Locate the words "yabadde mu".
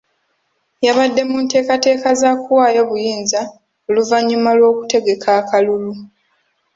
0.85-1.37